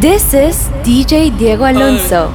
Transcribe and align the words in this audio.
This 0.00 0.32
is 0.32 0.56
DJ 0.82 1.30
Diego 1.36 1.66
Alonso. 1.66 2.30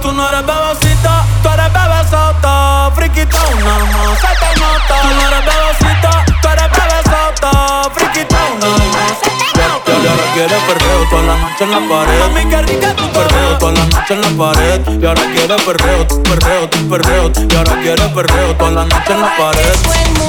Tú 0.00 0.10
no 0.10 0.26
eres 0.30 0.40
bebecita, 0.46 1.26
tú 1.42 1.48
eres 1.50 1.70
bebesota, 1.70 2.90
friquita 2.94 3.38
una 3.52 3.78
más, 3.92 4.18
se 4.18 4.32
te 4.40 4.60
nota. 4.60 4.96
Tú 5.02 5.08
no 5.08 5.22
eres 5.28 5.44
bebecita, 5.44 6.24
tú 6.40 6.48
eres 6.48 6.70
bebesota, 6.72 7.90
friquita 7.92 8.38
una 8.56 8.68
más. 8.94 9.18
Y 9.86 10.06
ahora 10.06 10.22
quiere 10.32 10.56
perreo 10.66 11.08
toda 11.10 11.22
la 11.24 11.36
noche 11.36 11.64
en 11.64 11.70
la 11.72 11.80
pared. 11.88 12.20
Mami, 12.20 12.44
qué 12.48 12.62
rica 12.62 12.94
tu 12.94 13.08
perreo 13.10 13.58
toda 13.58 13.72
la 13.72 13.84
noche 13.84 14.14
en 14.14 14.20
la 14.22 14.44
pared. 14.44 14.80
Y 15.02 15.06
ahora 15.06 15.22
quiere 15.34 15.56
perreo, 15.56 16.06
perreo, 16.22 16.70
perreo. 16.88 17.32
Y 17.50 17.54
ahora 17.54 17.82
quiere 17.82 18.08
perreo 18.08 18.56
toda 18.56 18.70
la 18.70 18.84
noche 18.84 19.12
en 19.12 19.20
la 19.20 19.36
pared. 19.36 20.27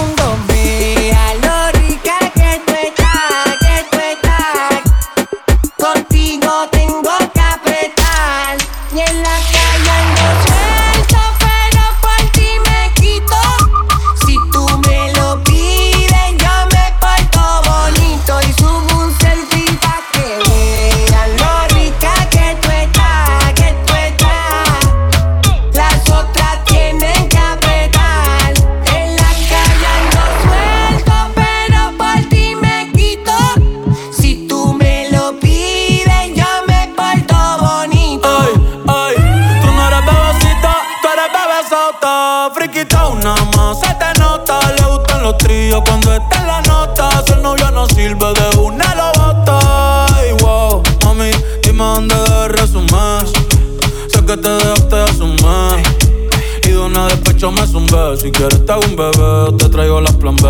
Si 58.20 58.32
quieres 58.32 58.66
te 58.66 58.72
hago 58.72 58.82
un 58.86 58.96
bebé, 58.96 59.58
te 59.58 59.70
traigo 59.70 60.02
la 60.02 60.12
plan 60.12 60.36
B, 60.36 60.50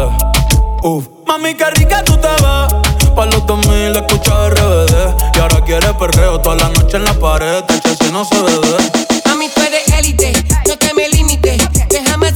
Uf. 0.83 1.07
Mami, 1.27 1.53
qué 1.55 1.69
rica 1.71 2.03
tú 2.03 2.17
te 2.17 2.27
ves. 2.27 3.13
Pa' 3.15 3.25
los 3.25 3.45
2000 3.45 3.95
escucha 3.95 4.49
RBD. 4.49 5.35
Y 5.35 5.39
ahora 5.39 5.63
quieres 5.63 5.91
perreo 5.99 6.39
toda 6.39 6.55
la 6.55 6.69
noche 6.69 6.97
en 6.97 7.03
la 7.03 7.13
pared. 7.13 7.63
Te 7.65 7.95
si 7.95 8.11
no 8.11 8.23
se 8.25 8.41
ve. 8.41 9.21
Mami, 9.25 9.49
tú 9.49 9.61
eres 9.61 9.87
élite, 9.99 10.31
no 10.67 10.77
te 10.77 10.93
me 10.93 11.09
limites. 11.09 11.61
Déjame 11.89 12.28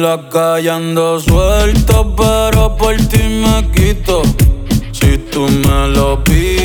en 0.00 0.06
la 0.06 0.28
calle 0.30 0.70
ando 0.70 1.20
suelto, 1.20 2.14
pero 2.16 2.74
por 2.76 2.96
ti 2.96 3.22
me 3.42 3.70
quito. 3.70 4.22
Si 4.92 5.18
tú 5.30 5.42
me 5.42 5.88
lo 5.88 6.22
pides, 6.24 6.59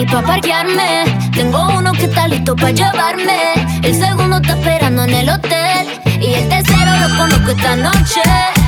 ni 0.00 0.06
pa' 0.06 0.22
parquearme. 0.22 1.04
Tengo 1.34 1.60
uno 1.78 1.92
que 1.92 2.04
está 2.04 2.26
listo 2.26 2.56
para 2.56 2.70
llevarme. 2.70 3.38
El 3.82 3.94
segundo 3.94 4.36
está 4.36 4.54
esperando 4.54 5.04
en 5.04 5.10
el 5.10 5.28
hotel. 5.28 5.84
Y 6.20 6.34
el 6.34 6.48
tercero 6.48 6.92
lo 7.02 7.16
conozco 7.16 7.50
esta 7.50 7.76
noche. 7.76 8.59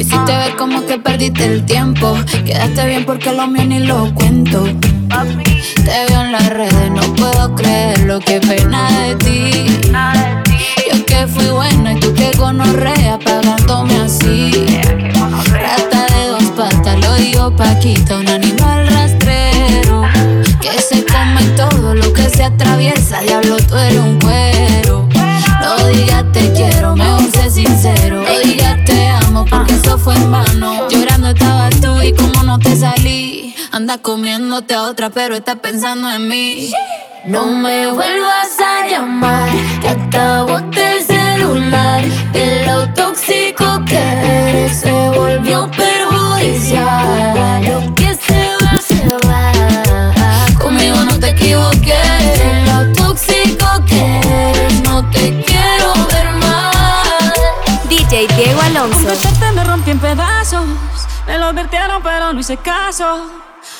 Lo 0.00 0.06
hiciste 0.06 0.34
ver 0.34 0.56
como 0.56 0.86
que 0.86 0.98
perdiste 0.98 1.44
el 1.44 1.66
tiempo. 1.66 2.16
Quedaste 2.46 2.86
bien 2.86 3.04
porque 3.04 3.34
lo 3.34 3.46
mío 3.46 3.66
ni 3.66 3.80
lo 3.80 4.10
cuento. 4.14 4.64
Te 4.64 6.06
veo 6.08 6.22
en 6.22 6.32
las 6.32 6.48
redes, 6.48 6.90
no 6.90 7.02
puedo 7.16 7.54
creerlo. 7.54 8.18
Qué 8.20 8.40
pena 8.40 8.88
de 9.02 9.16
ti. 9.16 9.66
Yo 10.90 11.04
que 11.04 11.26
fui 11.26 11.44
buena 11.50 11.92
y 11.92 12.00
tú 12.00 12.14
que 12.14 12.30
gonorrea 12.38 13.18
pagándome 13.18 13.94
así. 14.00 14.50
Rata 15.52 16.06
de 16.14 16.28
dos 16.28 16.44
patas, 16.56 16.98
lo 16.98 17.14
digo 17.16 17.54
Paquita, 17.54 18.19
comiéndote 34.00 34.74
a 34.74 34.82
otra, 34.82 35.10
pero 35.10 35.34
estás 35.34 35.56
pensando 35.56 36.10
en 36.10 36.28
mí. 36.28 36.72
No 37.24 37.46
me 37.46 37.86
vuelvas 37.86 38.58
a 38.58 38.86
llamar, 38.88 39.50
que 39.80 40.18
boté 40.52 40.98
el 40.98 41.04
celular. 41.04 42.02
De 42.32 42.64
lo 42.66 42.88
tóxico 42.94 43.84
que 43.84 43.98
eres 43.98 44.80
se 44.80 44.90
volvió 44.90 45.70
perjudicial. 45.70 47.62
Lo 47.64 47.94
que 47.94 48.14
se 48.14 48.56
va, 48.62 48.78
se 48.80 49.06
va. 49.28 49.52
Conmigo 50.58 50.96
no 51.04 51.18
te 51.18 51.30
equivoques. 51.30 52.38
De 52.38 52.64
lo 52.66 52.92
tóxico 52.92 53.66
que 53.86 54.20
eres, 54.50 54.82
no 54.82 55.08
te 55.10 55.44
quiero 55.44 55.92
ver 56.10 56.30
más. 56.36 57.34
DJ 57.88 58.26
Diego 58.28 58.60
Con 58.60 58.76
Alonso. 58.76 59.08
besarte 59.08 59.52
me 59.52 59.64
rompí 59.64 59.90
en 59.90 59.98
pedazos. 59.98 60.64
Me 61.26 61.38
lo 61.38 61.46
advirtieron, 61.46 62.02
pero 62.02 62.32
no 62.32 62.40
hice 62.40 62.56
caso. 62.56 63.30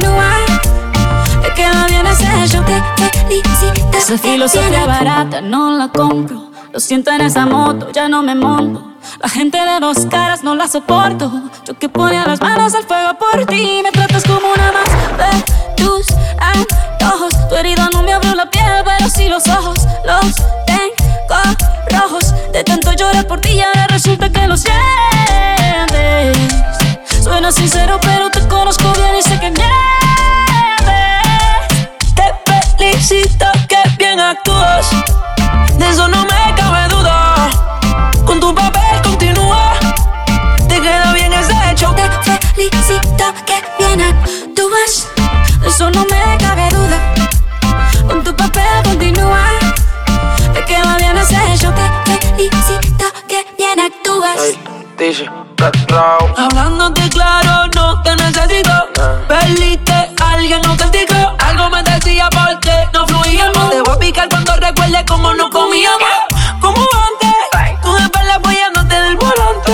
Continúa. 0.00 0.32
Te 1.42 1.52
queda 1.54 1.86
bien 1.86 2.06
ese 2.06 2.24
show. 2.48 2.64
Te 2.64 2.80
felicito. 3.18 3.98
Esa 3.98 4.16
filosofía 4.16 4.86
barata 4.86 5.40
no 5.42 5.76
la 5.76 5.88
compro. 5.88 6.50
Lo 6.72 6.80
siento 6.80 7.10
en 7.10 7.20
esa 7.20 7.46
moto, 7.46 7.90
ya 7.92 8.08
no 8.08 8.22
me 8.22 8.34
monto. 8.34 8.92
La 9.20 9.28
gente 9.28 9.58
de 9.58 9.80
dos 9.80 10.06
caras 10.06 10.42
no 10.42 10.54
la 10.54 10.68
soporto. 10.68 11.30
Yo 11.66 11.78
que 11.78 11.88
ponía 11.88 12.26
las 12.26 12.40
manos 12.40 12.74
al 12.74 12.84
fuego 12.84 13.10
por 13.18 13.44
ti. 13.46 13.80
Me 13.82 13.90
tratas 13.90 14.22
como 14.24 14.52
una 14.54 14.72
más 14.72 14.88
de 15.18 15.82
tus 15.82 16.06
antojos. 16.38 17.48
Tu 17.48 17.56
herida 17.56 17.88
no 17.92 18.02
me 18.02 18.14
abrió 18.14 18.34
la 18.34 18.48
piel, 18.48 18.82
pero 18.84 19.10
sí 19.10 19.28
los 19.28 19.46
ojos. 19.48 19.80
Los 20.04 20.36
tengo 20.66 21.42
rojos. 21.90 22.34
De 22.52 22.64
tanto 22.64 22.92
llorar 22.92 23.26
por 23.26 23.40
ti, 23.40 23.50
y 23.50 23.60
ahora 23.60 23.86
resulta 23.88 24.30
que 24.30 24.46
lo 24.46 24.56
sientes. 24.56 24.80
Suena 27.22 27.52
sincero, 27.52 27.98
pero 28.00 28.19
Dice, 55.10 55.28
Hablándote 56.36 57.08
claro, 57.08 57.68
no 57.74 58.00
te 58.02 58.14
necesito. 58.14 58.70
Perdiste 59.26 59.92
a 59.92 60.30
alguien 60.34 60.64
auténtico. 60.64 61.16
Algo 61.36 61.68
me 61.68 61.82
decía 61.82 62.28
porque 62.30 62.88
no 62.92 63.08
fluíamos. 63.08 63.70
Te 63.70 63.82
voy 63.82 63.96
a 63.96 63.98
picar 63.98 64.28
cuando 64.28 64.54
recuerde 64.54 65.04
cómo 65.08 65.34
no 65.34 65.50
comíamos. 65.50 66.08
Como 66.60 66.76
antes, 66.76 67.80
tú 67.82 67.92
de 67.92 68.02
espalda 68.02 68.36
apoyándote 68.36 68.94
del 69.00 69.16
volante. 69.16 69.72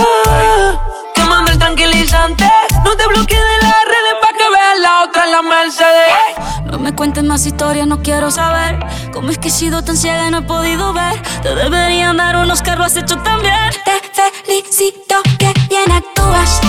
Quemando 1.13 1.51
el 1.51 1.59
tranquilizante. 1.59 2.49
No 2.83 2.97
te 2.97 3.05
bloquees 3.05 3.39
de 3.39 3.67
las 3.67 3.83
redes 3.85 4.15
para 4.19 4.37
que 4.39 4.49
veas 4.49 4.79
la 4.81 5.03
otra 5.03 5.25
en 5.25 5.31
la 5.33 5.41
Mercedes. 5.43 6.65
No 6.65 6.79
me 6.79 6.95
cuentes 6.95 7.23
más 7.23 7.45
historias, 7.45 7.85
no 7.85 8.01
quiero 8.01 8.31
saber 8.31 8.79
cómo 9.17 9.31
es 9.31 9.39
que 9.39 9.47
he 9.47 9.51
sido 9.51 9.83
tan 9.83 9.97
ciega 9.97 10.27
y 10.27 10.31
no 10.31 10.37
he 10.37 10.41
podido 10.43 10.93
ver. 10.93 11.19
Te 11.41 11.55
deberían 11.55 12.17
dar 12.17 12.37
unos 12.37 12.61
lo 12.63 12.83
has 12.83 12.95
hecho 12.95 13.17
también. 13.23 13.71
Te 13.83 13.99
felicito 14.43 15.15
que 15.39 15.51
bien 15.69 15.91
actúas. 15.91 16.61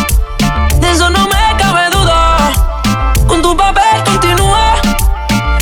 De 0.81 0.91
eso 0.91 1.11
no 1.11 1.25
me 1.29 1.57
cabe 1.59 1.91
duda. 1.91 2.51
Con 3.27 3.43
tu 3.43 3.55
papel 3.55 4.03
continúa. 4.03 4.77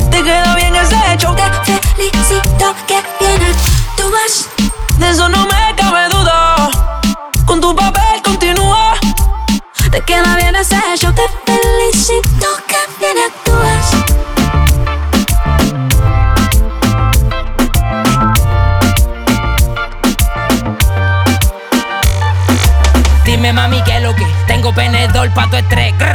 Te 0.09 0.23
queda 0.23 0.55
bien 0.55 0.73
ese 0.77 0.95
hecho. 1.11 1.35
Te 1.35 1.77
felicito 1.89 2.73
que 2.87 3.03
bien 3.19 3.41
actúas. 3.51 4.47
De 4.97 5.09
eso 5.09 5.27
no 5.27 5.43
me 5.43 5.75
cabe 5.75 6.07
duda. 6.07 6.69
Con 7.45 7.59
tu 7.59 7.75
papel 7.75 8.21
continúa. 8.23 8.93
Te 9.91 9.99
queda 10.05 10.37
bien 10.37 10.55
ese 10.55 10.79
show. 10.95 11.13
Te 11.13 11.27
felicito 11.45 12.47
estrés. 25.57 25.93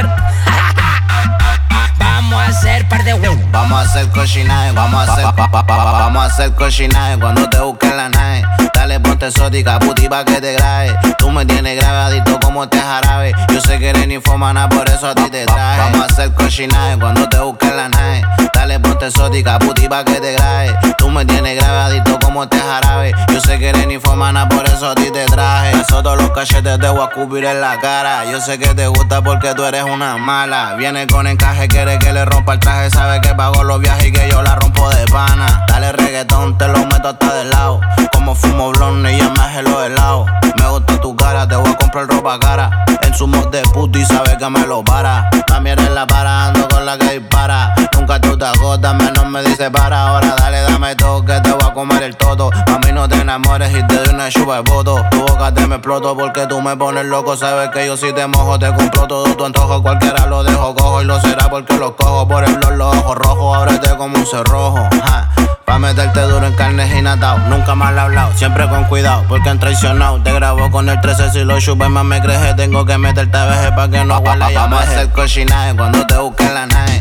Vamos 1.97 2.41
a 2.41 2.47
hacer 2.47 2.87
par 2.87 3.03
de 3.03 3.13
huevos. 3.13 3.39
Vamos 3.51 3.79
a 3.79 3.81
hacer 3.81 4.09
cochinaje, 4.09 4.71
vamos 4.71 5.07
a 5.07 5.13
hacer 5.13 5.25
vamos 5.67 6.23
a 6.23 6.25
hacer 6.25 6.51
cochinaje 6.53 7.17
cuando 7.19 7.49
te 7.49 7.59
busquen 7.59 7.95
la 7.95 8.09
nave. 8.09 8.43
Dale 8.73 8.99
ponte 8.99 9.27
exótica, 9.27 9.79
puti 9.79 10.09
pa' 10.09 10.25
que 10.25 10.41
te 10.41 10.53
grabe. 10.53 10.97
Tú 11.17 11.31
me 11.31 11.45
tienes 11.45 11.79
grabadito 11.79 12.39
como 12.39 12.67
te 12.67 12.79
jarabe. 12.79 13.33
Yo 13.51 13.61
sé 13.61 13.79
que 13.79 13.89
eres 13.89 14.07
ninfomana, 14.07 14.67
por 14.69 14.89
eso 14.89 15.07
a 15.07 15.15
ti 15.15 15.29
te 15.29 15.45
traje. 15.45 15.79
Vamos 15.79 16.01
a 16.01 16.05
hacer 16.05 16.33
cochinaje 16.33 16.97
cuando 16.97 17.27
te 17.29 17.39
busquen 17.39 17.77
la 17.77 17.89
nave. 17.89 18.23
Dale 18.63 18.79
ponte 18.79 19.07
exótica, 19.07 19.59
puti 19.59 19.89
pa' 19.89 20.05
que 20.05 20.21
te 20.21 20.31
grabe. 20.31 20.73
Tú 20.97 21.09
me 21.09 21.25
tienes 21.25 21.57
grabadito 21.57 22.17
como 22.19 22.47
te 22.47 22.57
jarabe. 22.57 23.11
Yo 23.27 23.41
sé 23.41 23.59
que 23.59 23.67
eres 23.67 23.85
ninfomana, 23.87 24.47
por 24.47 24.65
eso 24.65 24.91
a 24.91 24.95
ti 24.95 25.11
te 25.11 25.25
traje. 25.25 25.71
Eso 25.71 26.01
todos 26.01 26.15
los 26.15 26.31
cachetes 26.31 26.79
te 26.79 26.87
voy 26.87 27.01
a 27.01 27.09
cubrir 27.09 27.43
en 27.43 27.59
la 27.59 27.77
cara. 27.81 28.23
Yo 28.31 28.39
sé 28.39 28.57
que 28.57 28.73
te 28.73 28.87
gusta 28.87 29.21
porque 29.21 29.53
tú 29.53 29.65
eres 29.65 29.83
una 29.83 30.15
mala. 30.15 30.75
Viene 30.75 31.07
con 31.07 31.27
encaje, 31.27 31.67
quiere 31.67 31.99
que 31.99 32.13
le 32.13 32.23
rompa 32.23 32.53
el 32.53 32.59
traje. 32.61 32.89
Sabe 32.89 33.19
que 33.19 33.35
pago 33.35 33.65
los 33.65 33.81
viajes 33.81 34.05
y 34.05 34.11
que 34.13 34.29
yo 34.31 34.41
la 34.41 34.55
rompo 34.55 34.89
de 34.91 35.07
pana. 35.07 35.65
Dale 35.67 35.91
reggaetón, 35.91 36.57
te 36.57 36.69
lo 36.69 36.85
meto 36.85 37.09
hasta 37.09 37.33
del 37.33 37.49
lado. 37.49 37.81
Como 38.13 38.33
fumo 38.33 38.71
blonde 38.71 39.11
y 39.11 39.17
ya 39.17 39.29
me 39.29 39.61
los 39.61 39.85
helados. 39.85 40.29
Me 40.57 40.69
gusta 40.69 41.01
tu 41.01 41.13
cara, 41.17 41.45
te 41.45 41.57
voy 41.57 41.69
a 41.69 41.75
comprar 41.75 42.07
ropa 42.07 42.39
cara. 42.39 42.85
En 43.01 43.13
su 43.13 43.27
mod 43.27 43.49
de 43.49 43.61
puto 43.73 43.99
y 43.99 44.05
sabe 44.05 44.37
que 44.37 44.49
me 44.49 44.65
lo 44.65 44.85
para. 44.85 45.29
También 45.47 45.77
eres 45.77 45.91
la 45.91 46.07
para, 46.07 46.45
ando 46.45 46.65
con 46.69 46.85
la 46.85 46.97
que 46.97 47.19
dispara. 47.19 47.75
Nunca 47.93 48.19
tú 48.19 48.37
te 48.37 48.45
agotas, 48.53 48.95
menos 48.95 49.25
me 49.27 49.43
dice 49.43 49.69
para. 49.71 50.07
Ahora 50.07 50.35
dale, 50.37 50.61
dame 50.61 50.95
todo, 50.95 51.23
que 51.25 51.39
te 51.41 51.51
voy 51.51 51.63
a 51.63 51.73
comer 51.73 52.03
el 52.03 52.15
todo. 52.15 52.49
A 52.53 52.79
mí 52.79 52.91
no 52.93 53.07
te 53.07 53.15
enamores 53.15 53.71
y 53.71 53.85
te 53.87 53.95
doy 53.95 54.13
una 54.13 54.29
chupa 54.29 54.55
de 54.55 54.61
voto. 54.61 55.03
Tu 55.11 55.19
boca 55.19 55.53
te 55.53 55.67
me 55.67 55.75
exploto 55.75 56.15
porque 56.15 56.45
tú 56.47 56.61
me 56.61 56.75
pones 56.75 57.05
loco. 57.05 57.35
Sabes 57.35 57.69
que 57.69 57.85
yo 57.85 57.97
si 57.97 58.13
te 58.13 58.25
mojo, 58.27 58.57
te 58.59 58.73
compro 58.73 59.07
todo 59.07 59.35
tu 59.35 59.45
antojo. 59.45 59.81
Cualquiera 59.81 60.25
lo 60.27 60.43
dejo 60.43 60.75
cojo 60.75 61.01
y 61.01 61.05
lo 61.05 61.19
será 61.21 61.49
porque 61.49 61.77
lo 61.77 61.95
cojo. 61.95 62.27
Por 62.27 62.43
el 62.43 62.55
blog, 62.55 62.71
los 62.73 62.95
ojos 62.95 63.17
rojos, 63.17 63.57
ábrete 63.57 63.95
como 63.97 64.17
un 64.17 64.25
cerrojo. 64.25 64.87
Ja. 65.03 65.29
Pa' 65.65 65.79
meterte 65.79 66.19
duro 66.21 66.45
en 66.45 66.53
carne 66.53 66.87
y 66.97 67.01
natao. 67.01 67.37
Nunca 67.49 67.73
mal 67.73 67.97
hablado, 67.97 68.33
siempre 68.35 68.67
con 68.67 68.83
cuidado, 68.85 69.23
porque 69.27 69.49
han 69.49 69.59
traicionado. 69.59 70.21
Te 70.21 70.33
grabo 70.33 70.69
con 70.69 70.89
el 70.89 70.99
13 70.99 71.31
si 71.31 71.43
lo 71.43 71.59
chupes 71.59 71.89
más 71.89 72.03
me 72.03 72.21
creje. 72.21 72.53
Tengo 72.53 72.85
que 72.85 72.97
meterte 72.97 73.37
a 73.37 73.45
veces 73.45 73.71
pa' 73.71 73.89
que 73.89 74.03
no 74.03 74.21
y 74.21 74.53
Vamos 74.53 74.79
a 74.79 74.83
hacer 74.83 75.09
cochinaje 75.11 75.75
cuando 75.75 76.05
te 76.05 76.17
busquen 76.17 76.53
la 76.53 76.65
nave. 76.65 76.92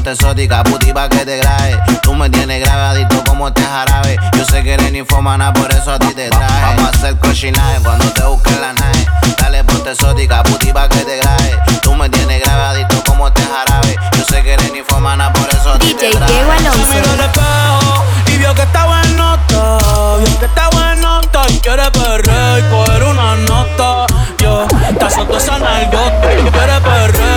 Dale 0.00 0.12
ponte 0.14 0.24
exótica, 0.24 0.62
puti 0.62 0.92
pa' 0.94 1.10
que 1.10 1.26
te 1.26 1.36
grabe. 1.36 1.78
Tú 2.02 2.14
me 2.14 2.30
tienes 2.30 2.64
grabadito 2.64 3.22
como 3.24 3.52
te 3.52 3.60
jarabe. 3.62 4.16
Yo 4.34 4.44
sé 4.46 4.62
que 4.62 4.72
eres 4.72 4.90
ninfomana, 4.92 5.52
por 5.52 5.70
eso 5.70 5.92
a 5.92 5.98
ti 5.98 6.14
te 6.14 6.30
traje. 6.30 6.62
Vamos 6.62 6.84
a 6.84 6.88
hacer 6.88 7.18
cochinaje 7.18 7.80
cuando 7.82 8.06
te 8.12 8.22
busquen 8.24 8.60
la 8.62 8.72
nave. 8.72 9.06
Dale 9.36 9.62
ponte 9.62 9.90
exótica, 9.90 10.42
puti 10.42 10.72
pa' 10.72 10.88
que 10.88 11.04
te 11.04 11.18
grabe. 11.18 11.58
Tú 11.82 11.94
me 11.94 12.08
tienes 12.08 12.42
grabadito 12.42 13.02
como 13.04 13.30
te 13.30 13.42
jarabe. 13.42 13.96
Yo 14.16 14.24
sé 14.24 14.42
que 14.42 14.54
eres 14.54 14.72
ninfomana, 14.72 15.30
por 15.34 15.46
eso 15.50 15.72
a 15.72 15.78
ti 15.78 15.92
te 15.92 16.06
DJ 16.06 16.16
traje. 16.16 16.32
Diego 16.32 16.50
Se 16.50 16.94
miró 16.94 17.10
al 17.10 17.20
Alonso. 17.20 17.24
espejo 17.24 18.04
y 18.32 18.38
vio 18.38 18.54
que 18.54 18.62
estaba 18.62 19.02
en 19.02 19.16
nota. 19.18 19.78
Vio 20.24 20.38
que 20.38 20.46
estaba 20.46 20.92
en 20.94 21.00
nota 21.02 21.42
y 21.50 21.58
quiere 21.58 21.90
perder 21.90 22.64
y 22.64 22.70
coger 22.70 23.02
una 23.02 23.36
nota. 23.36 24.06
Yo, 24.38 24.66
está 24.88 25.10
solto 25.10 25.36
esa 25.36 25.58
nalgota. 25.58 26.20
Quiere 26.22 26.50
perder 26.80 27.29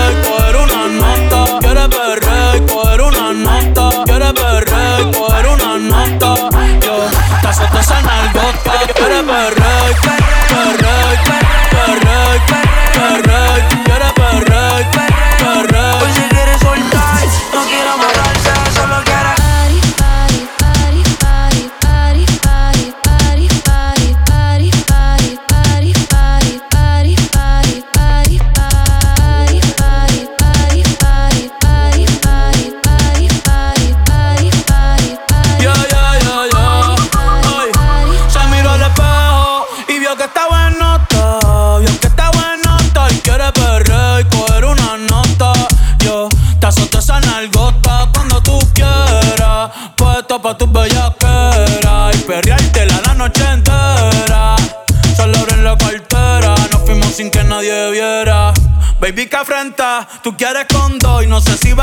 tú 60.22 60.36
quieres 60.36 60.66
con 60.68 61.00
dos 61.00 61.24
y 61.24 61.28
no 61.28 61.42
sé 61.42 61.58
si 61.58 61.74
va 61.74 61.83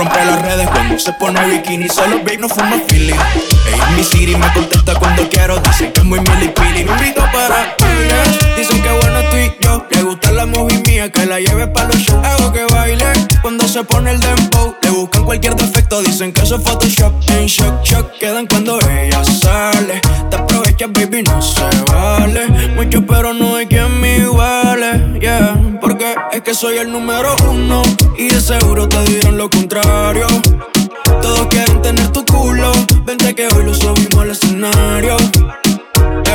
rompe 0.00 0.24
las 0.24 0.40
redes 0.40 0.66
cuando 0.70 0.98
se 0.98 1.12
pone 1.12 1.38
bikini, 1.44 1.86
solo 1.86 2.20
babe 2.20 2.38
no 2.38 2.48
fuma 2.48 2.80
Philly. 2.88 3.12
Ella 3.12 3.84
es 3.90 3.96
mi 3.96 4.02
city, 4.02 4.34
me 4.34 4.50
contesta 4.54 4.94
cuando 4.94 5.28
quiero, 5.28 5.60
dicen 5.60 5.92
que 5.92 6.00
es 6.00 6.06
muy 6.06 6.20
milipili, 6.20 6.84
no 6.84 6.92
invito 6.94 7.20
para 7.30 7.76
bailes, 7.78 8.56
dicen 8.56 8.80
que 8.82 8.88
bueno 8.88 9.20
tú 9.30 9.36
y 9.36 9.52
yo, 9.62 9.86
le 9.90 10.02
gusta 10.02 10.32
la 10.32 10.46
movie 10.46 10.82
mía, 10.86 11.10
que 11.10 11.26
la 11.26 11.38
lleve 11.38 11.66
pa' 11.66 11.84
los 11.84 11.96
shows, 11.96 12.26
hago 12.26 12.50
que 12.50 12.64
baile, 12.72 13.04
cuando 13.42 13.68
se 13.68 13.84
pone 13.84 14.12
el 14.12 14.20
dembow, 14.20 14.74
le 14.80 14.90
buscan 14.90 15.24
cualquier 15.24 15.54
defecto, 15.54 16.00
dicen 16.00 16.32
que 16.32 16.42
eso 16.44 16.56
es 16.56 16.62
Photoshop, 16.62 17.12
en 17.32 17.46
shock, 17.46 17.82
shock, 17.84 18.10
quedan 18.18 18.46
cuando 18.46 18.78
ella 18.80 19.22
sale, 19.22 20.00
te 20.30 20.36
aprovechas 20.36 20.90
baby, 20.92 21.24
no 21.24 21.42
se 21.42 21.68
vale, 21.92 22.46
mucho 22.74 23.04
pero 23.04 23.34
no 23.34 23.56
hay 23.56 23.66
quien 23.66 24.00
me 24.00 24.09
que 26.42 26.54
soy 26.54 26.78
el 26.78 26.90
número 26.90 27.34
uno, 27.50 27.82
y 28.16 28.28
de 28.28 28.40
seguro 28.40 28.88
te 28.88 29.02
dirán 29.04 29.36
lo 29.36 29.50
contrario, 29.50 30.26
todos 31.20 31.46
quieren 31.48 31.82
tener 31.82 32.08
tu 32.08 32.24
culo. 32.24 32.72
Vente 33.04 33.34
que 33.34 33.46
hoy 33.48 33.64
lo 33.64 33.74
subimos 33.74 34.16
al 34.16 34.30
escenario. 34.30 35.16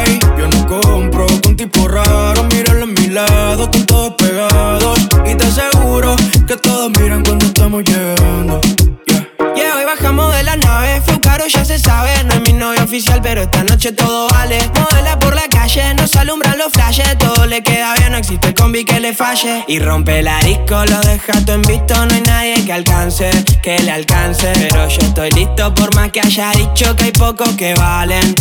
Ey, 0.06 0.20
yo 0.38 0.48
no 0.48 0.68
compro 0.68 1.26
con 1.44 1.56
tipo 1.56 1.88
raro. 1.88 2.44
Míralo 2.52 2.84
a 2.84 2.88
mi 2.88 3.08
lado, 3.08 3.64
están 3.64 3.86
todos 3.86 4.14
pegados. 4.16 5.00
Y 5.26 5.36
te 5.36 5.46
aseguro 5.46 6.16
que 6.48 6.58
todos 6.58 6.92
miran 7.00 7.24
cuando 7.24 7.46
estamos 7.46 7.84
llegando. 7.84 8.62
Ya 11.48 11.66
se 11.66 11.80
sabe. 11.80 12.12
No 12.26 12.36
es 12.36 12.42
mi 12.42 12.54
novio 12.54 12.84
oficial, 12.84 13.22
pero 13.22 13.42
esta 13.42 13.64
noche 13.64 13.92
todo 13.92 14.28
vale. 14.30 14.58
Modela 14.80 15.20
por 15.20 15.36
la 15.36 15.48
calle, 15.50 15.94
nos 15.96 16.16
alumbran 16.16 16.58
los 16.58 16.72
flashes. 16.72 17.18
Todo 17.18 17.46
le 17.46 17.62
queda 17.64 17.94
bien, 17.96 18.12
no 18.12 18.18
existe 18.18 18.54
combi 18.54 18.86
que 18.86 19.00
le 19.00 19.14
falle. 19.14 19.64
Y 19.68 19.80
rompe 19.80 20.22
la 20.22 20.40
disco, 20.40 20.86
lo 20.86 21.00
deja 21.02 21.34
todo 21.46 21.56
en 21.56 21.62
visto. 21.64 22.06
No 22.06 22.16
hay 22.16 22.22
nadie 22.22 22.66
que 22.66 22.74
alcance, 22.74 23.30
que 23.62 23.80
le 23.80 23.92
alcance. 23.92 24.52
Pero 24.54 24.88
yo 24.88 25.02
estoy 25.02 25.32
listo, 25.32 25.74
por 25.74 25.94
más 25.96 26.12
que 26.12 26.22
haya 26.22 26.52
dicho 26.52 26.96
que 26.96 27.06
hay 27.06 27.12
pocos 27.12 27.50
que 27.56 27.74
valen. 27.74 28.36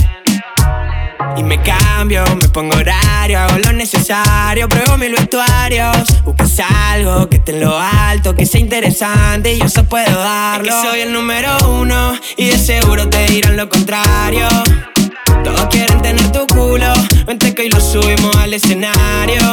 Y 1.37 1.43
me 1.43 1.61
cambio, 1.63 2.25
me 2.41 2.49
pongo 2.49 2.77
horario, 2.77 3.41
hago 3.41 3.59
lo 3.59 3.73
necesario, 3.73 4.69
pruebo 4.69 4.97
mil 4.97 5.13
vestuarios. 5.13 6.23
Buscas 6.25 6.61
algo 6.61 7.29
que 7.29 7.37
esté 7.37 7.53
en 7.53 7.61
lo 7.61 7.79
alto, 7.79 8.35
que 8.35 8.47
sea 8.47 8.61
interesante 8.61 9.55
y 9.55 9.59
yo 9.59 9.69
se 9.69 9.83
puedo 9.83 10.19
darlo. 10.19 10.69
Es 10.69 10.75
que 10.75 10.89
soy 10.89 11.01
el 11.01 11.13
número 11.13 11.51
uno 11.69 12.15
y 12.37 12.47
de 12.47 12.59
seguro 12.59 13.09
te 13.09 13.27
dirán 13.27 13.57
lo 13.57 13.69
contrario. 13.69 14.49
Todos 15.43 15.67
quieren 15.67 16.01
tener 16.03 16.31
tu 16.33 16.47
culo, 16.47 16.93
vente 17.27 17.55
que 17.55 17.63
hoy 17.63 17.71
lo 17.71 17.81
subimos 17.81 18.35
al 18.37 18.55
escenario. 18.55 19.53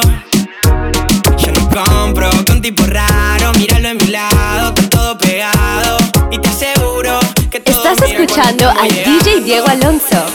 Yo 1.38 1.52
no 1.52 1.70
compro 1.70 2.30
con 2.46 2.62
tipo 2.62 2.86
raro, 2.86 3.52
míralo 3.58 3.90
a 3.90 3.94
mi 3.94 4.08
lado, 4.08 4.70
está 4.70 4.90
todo 4.90 5.18
pegado. 5.18 5.98
Y 6.32 6.38
te 6.38 6.50
aseguro 6.50 7.20
que 7.50 7.60
todos 7.60 7.86
Estás 7.86 8.10
escuchando 8.10 8.70
al 8.70 8.90
DJ. 8.90 9.42
Diego 9.42 9.68
Alonso. 9.68 10.31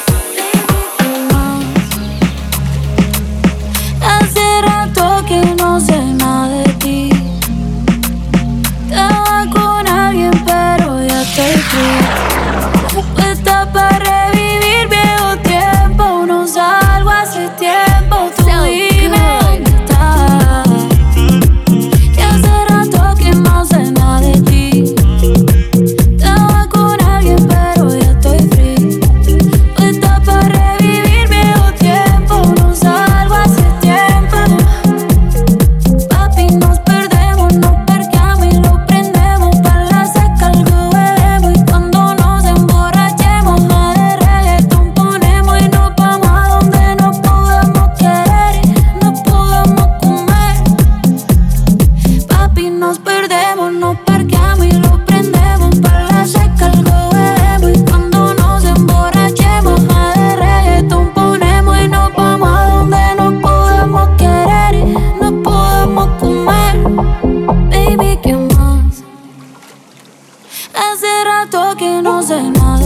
Hace 70.77 71.25
rato 71.25 71.75
que 71.77 72.03
no 72.03 72.23
sé 72.23 72.43
nada 72.43 72.86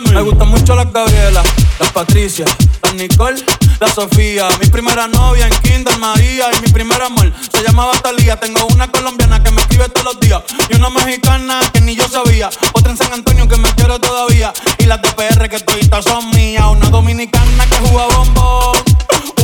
Me 0.00 0.20
gustan 0.20 0.48
mucho 0.48 0.74
las 0.74 0.92
Gabriela, 0.92 1.42
las 1.80 1.92
Patricia, 1.92 2.44
las 2.82 2.94
Nicole, 2.94 3.42
la 3.80 3.88
Sofía. 3.88 4.46
Mi 4.60 4.66
primera 4.66 5.08
novia 5.08 5.46
en 5.46 5.54
Kinder 5.62 5.96
María 5.98 6.50
y 6.52 6.60
mi 6.60 6.68
primer 6.68 7.00
amor 7.00 7.32
se 7.50 7.62
llamaba 7.62 7.92
Talía. 8.02 8.38
Tengo 8.38 8.66
una 8.66 8.88
colombiana 8.88 9.42
que 9.42 9.50
me 9.50 9.62
escribe 9.62 9.88
todos 9.88 10.12
los 10.12 10.20
días 10.20 10.42
y 10.68 10.76
una 10.76 10.90
mexicana 10.90 11.60
que 11.72 11.80
ni 11.80 11.96
yo 11.96 12.06
sabía. 12.08 12.50
Otra 12.74 12.90
en 12.90 12.98
San 12.98 13.10
Antonio 13.14 13.48
que 13.48 13.56
me 13.56 13.70
quiere 13.70 13.98
todavía 13.98 14.52
y 14.78 14.84
las 14.84 15.00
de 15.00 15.08
PR 15.12 15.48
que 15.48 15.60
todavía 15.60 16.02
son 16.02 16.28
mías. 16.30 16.66
Una 16.70 16.90
dominicana 16.90 17.64
que 17.66 17.76
juega 17.88 18.06
bombón, 18.16 18.76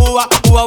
uva, 0.00 0.28
uva 0.50 0.66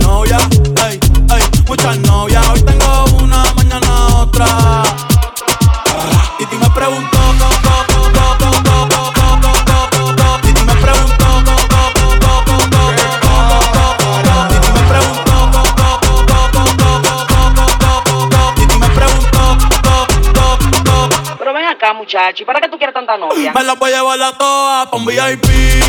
Tanta 23.05 23.17
novia? 23.17 23.53
Me 23.53 23.63
las 23.63 23.79
voy 23.79 23.91
a 23.91 23.97
llevar 23.97 24.21
a 24.21 24.37
todas 24.37 24.87
pa' 24.87 24.97
un 24.97 25.05
VIP, 25.05 25.45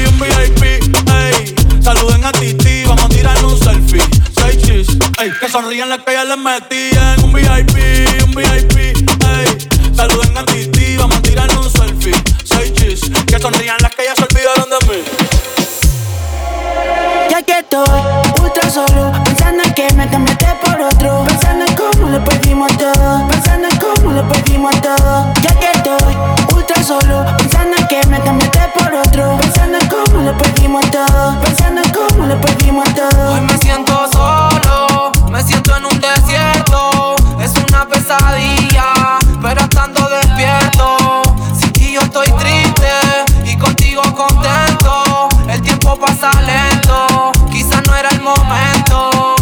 un 0.09 0.19
VIP, 0.19 0.63
ey. 0.63 1.55
Saluden 1.83 2.25
a 2.25 2.33
Titi, 2.33 2.85
vamos 2.85 3.05
a 3.05 3.09
tirar 3.09 3.45
un 3.45 3.59
selfie. 3.59 4.03
Seis 4.35 4.63
chis, 4.63 4.89
ey. 5.21 5.31
Que 5.39 5.49
sonrían 5.49 5.89
las 5.89 6.01
que 6.01 6.13
ya 6.13 6.25
les 6.25 6.39
metían. 6.39 7.23
Un 7.23 7.33
VIP, 7.33 7.77
un 8.25 8.33
VIP, 8.33 8.77
ey. 8.79 9.95
Saluden 9.95 10.37
a 10.37 10.45
Titi, 10.45 10.97
vamos 10.97 11.17
a 11.17 11.23
tirar 11.23 11.51
un 11.59 11.71
selfie. 11.71 12.15
Seis 12.45 12.73
chis, 12.75 13.01
que 13.27 13.39
sonrían 13.39 13.77
las 13.81 13.95
que 13.95 14.05
ya 14.05 14.15
se 14.15 14.25
olvidaron 14.25 14.71
de 14.71 14.87
mí. 14.89 15.03
Ya 17.31 17.43
que 17.43 17.59
estoy 17.59 17.85
ultra 18.43 18.71
solo, 18.71 19.13
pensando 19.25 19.63
en 19.65 19.75
que 19.75 19.93
me 19.95 20.07
todo. 30.93 31.41
Pensando 31.41 31.81
en 31.83 31.91
cómo 31.91 32.27
lo 32.27 32.41
perdimos 32.41 32.85
todo. 32.95 33.35
Hoy 33.35 33.41
me 33.41 33.57
siento 33.59 34.07
solo, 34.13 35.11
me 35.31 35.43
siento 35.43 35.77
en 35.77 35.87
un 35.87 36.01
desierto. 36.01 37.17
Es 37.41 37.53
una 37.69 37.89
pesadilla, 37.89 39.19
pero 39.41 39.63
estando 39.63 40.09
despierto. 40.09 41.23
Sin 41.59 41.73
ti 41.73 41.93
yo 41.95 42.03
estoy 42.03 42.29
triste 42.33 42.93
y 43.45 43.57
contigo 43.57 44.03
contento. 44.15 45.29
El 45.49 45.61
tiempo 45.63 45.99
pasa 45.99 46.31
lento, 46.43 47.33
quizás 47.51 47.83
no 47.87 47.97
era 47.97 48.11
el 48.11 48.21
momento. 48.21 49.35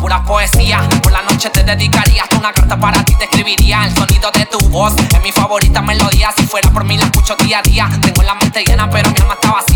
Pura 0.00 0.22
poesía, 0.24 0.86
por 1.02 1.12
la 1.12 1.22
noche 1.22 1.50
te 1.50 1.62
dedicaría 1.62 2.22
hasta 2.24 2.36
una 2.36 2.52
carta 2.52 2.78
para 2.78 3.04
ti 3.04 3.14
te 3.18 3.24
escribiría 3.24 3.84
el 3.84 3.94
sonido 3.94 4.30
de 4.30 4.46
tu 4.46 4.58
voz 4.68 4.94
es 4.96 5.22
mi 5.22 5.32
favorita 5.32 5.80
melodía 5.82 6.32
si 6.36 6.46
fuera 6.46 6.70
por 6.70 6.84
mí 6.84 6.96
la 6.96 7.04
escucho 7.04 7.34
día 7.36 7.58
a 7.58 7.62
día 7.62 7.88
tengo 8.02 8.22
la 8.22 8.34
mente 8.34 8.62
llena 8.64 8.88
pero 8.88 9.10
mi 9.10 9.16
alma 9.20 9.34
está 9.34 9.52
vacía 9.52 9.75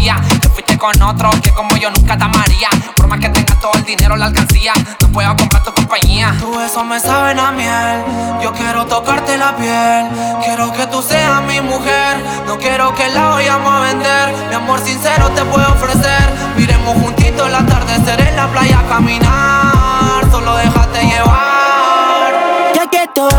con 0.81 1.03
otro 1.03 1.31
que 1.43 1.53
como 1.53 1.77
yo 1.77 1.91
nunca 1.91 2.17
te 2.17 2.25
amaría 2.25 2.71
por 2.97 3.07
más 3.07 3.21
que 3.21 3.29
tengas 3.29 3.61
todo 3.61 3.73
el 3.75 3.85
dinero 3.85 4.17
la 4.17 4.27
alcancía 4.27 4.73
no 5.03 5.09
puedo 5.09 5.37
comprar 5.37 5.63
tu 5.63 5.75
compañía 5.75 6.35
Tu 6.41 6.51
besos 6.57 6.85
me 6.87 6.99
saben 6.99 7.39
a 7.39 7.51
miel. 7.51 8.03
Yo 8.43 8.53
quiero 8.53 8.87
tocarte 8.87 9.37
la 9.37 9.55
piel. 9.57 10.07
Quiero 10.43 10.73
que 10.73 10.87
tú 10.87 11.03
seas 11.03 11.43
mi 11.43 11.61
mujer. 11.61 12.25
No 12.47 12.57
quiero 12.59 12.95
que 12.95 13.09
la 13.11 13.29
vayamos 13.29 13.73
a 13.73 13.81
vender. 13.81 14.35
Mi 14.49 14.55
amor 14.55 14.81
sincero 14.81 15.29
te 15.31 15.45
puedo 15.45 15.69
ofrecer. 15.73 16.23
Miremos 16.57 16.97
juntitos 17.03 17.47
el 17.47 17.55
atardecer 17.55 18.21
en 18.21 18.37
la 18.37 18.47
playa 18.49 18.79
a 18.79 18.89
caminar. 18.89 20.31
Solo 20.31 20.57
déjate 20.57 21.01
llevar. 21.03 22.73
Ya 22.75 22.87
que 22.87 23.03
estoy 23.03 23.35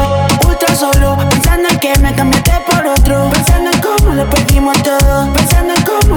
ultra 0.45 0.75
solo, 0.75 1.17
pensando 1.29 1.69
en 1.69 1.79
que 1.79 1.97
me 1.99 2.13
cambiaste 2.13 2.51
por 2.69 2.85
otro. 2.85 3.29
Pensando 3.31 3.71
en 3.71 3.81
cómo 3.81 4.13
lo 4.13 4.29
perdimos 4.29 4.83
todo. 4.83 5.00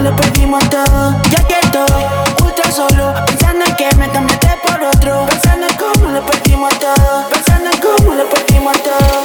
Lo 0.04 0.14
perdimos 0.16 0.62
todo. 0.68 1.16
Ya 1.30 1.42
que 1.48 1.54
estoy 1.62 2.04
ultra 2.44 2.70
solo, 2.70 3.14
pensando 3.24 3.64
en 3.64 3.74
que 3.74 3.88
me 3.96 4.06
cambiaste 4.10 4.48
por 4.66 4.82
otro. 4.82 5.24
Pensando 5.24 5.66
en 5.66 5.76
cómo 5.78 6.10
lo 6.10 6.26
perdimos 6.26 6.78
todo. 6.78 7.28
Pensando 7.30 7.70
en 7.70 7.80
cómo 7.80 8.12
lo 8.12 8.28
perdimos 8.28 8.76
todo. 8.82 9.22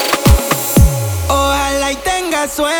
Ojalá 1.27 1.91
y 1.91 1.97
tenga 1.97 2.47
suerte, 2.47 2.78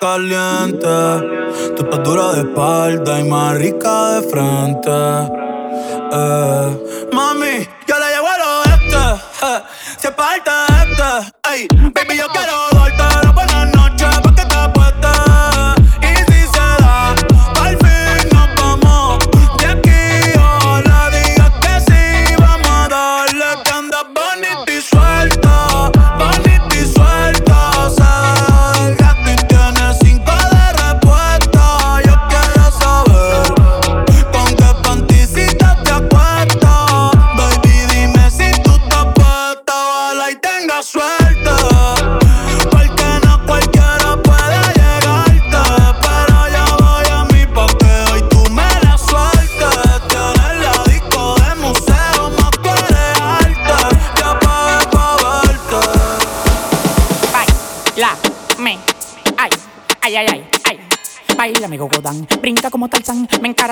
caliente. 0.00 0.86
Tú 1.76 1.84
estás 1.84 2.02
dura 2.02 2.32
de 2.32 2.40
espalda 2.40 3.20
y 3.20 3.24
más 3.24 3.56
rica 3.56 4.20
de 4.20 4.28
frente. 4.28 4.90
Eh, 6.12 7.08
Mami, 7.12 7.68
yo 7.86 7.98
la 7.98 8.08
llevo 8.10 8.28
al 8.28 8.42
oeste. 8.42 9.22
Eh, 9.42 9.62
si 9.98 10.06
es 10.08 10.14
parte 10.14 10.50
este. 10.82 11.68
Baby, 11.94 12.16
yo 12.16 12.26
quiero 12.28 12.71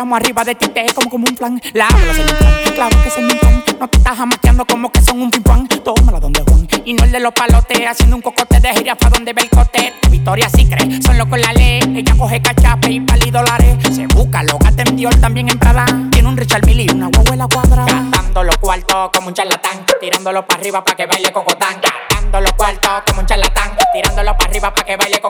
Arriba 0.00 0.44
de 0.44 0.54
ti, 0.54 0.66
te 0.68 0.86
como 0.94 1.10
como 1.10 1.26
un 1.28 1.36
flan. 1.36 1.60
La 1.74 1.86
bola 1.88 2.14
se 2.14 2.24
me 2.24 2.74
claro 2.74 3.02
que 3.04 3.10
se 3.10 3.20
me 3.20 3.38
No 3.78 3.86
te 3.86 3.98
estás 3.98 4.16
jamaqueando 4.16 4.64
como 4.64 4.90
que 4.90 5.02
son 5.02 5.20
un 5.20 5.30
pimpán 5.30 5.68
Tómala 5.68 6.18
donde 6.18 6.42
Juan, 6.42 6.66
y 6.86 6.94
no 6.94 7.04
el 7.04 7.12
de 7.12 7.20
los 7.20 7.34
palotes 7.34 7.86
Haciendo 7.86 8.16
un 8.16 8.22
cocote 8.22 8.60
de 8.60 8.72
jirafa 8.74 9.10
donde 9.10 9.34
ve 9.34 9.42
el 9.42 9.50
cote. 9.50 9.92
Victoria 10.10 10.48
sí 10.48 10.66
cree, 10.66 11.02
son 11.02 11.18
locos 11.18 11.38
la 11.38 11.52
ley. 11.52 11.80
Ella 11.94 12.14
coge 12.16 12.40
cachape 12.40 12.90
y 12.90 13.00
pali 13.00 13.30
dólares 13.30 13.76
Se 13.94 14.06
busca, 14.06 14.42
lo 14.42 14.58
gata 14.58 14.82
en 14.86 14.96
Dior, 14.96 15.14
también 15.16 15.50
en 15.50 15.58
Prada. 15.58 15.84
Tiene 16.10 16.28
un 16.28 16.36
Richard 16.36 16.64
Mille 16.64 16.84
y 16.84 16.90
una 16.90 17.08
huevuela 17.08 17.46
cuadrada 17.46 17.84
Gastando 17.84 18.42
los 18.42 18.56
cuartos 18.56 19.10
como 19.14 19.28
un 19.28 19.34
charlatán 19.34 19.84
Tirándolo 20.00 20.46
para 20.46 20.60
arriba 20.60 20.82
pa' 20.82 20.94
que 20.94 21.04
baile 21.06 21.30
cocotán 21.30 21.76
Gastando 21.82 22.40
los 22.40 22.52
cuartos 22.54 23.02
como 23.06 23.20
un 23.20 23.26
charlatán 23.26 23.76
Tirándolo 23.92 24.34
para 24.36 24.50
arriba 24.50 24.72
pa' 24.72 24.82
que 24.82 24.96
baile 24.96 25.20
Cocotán, 25.20 25.29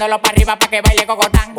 Tirándolo 0.00 0.22
para 0.22 0.32
arriba 0.32 0.58
pa' 0.58 0.68
que 0.68 0.80
baile 0.80 1.06
cocotán 1.06 1.54